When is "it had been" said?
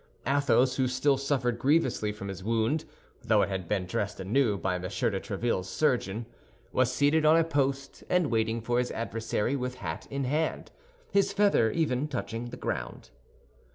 3.43-3.85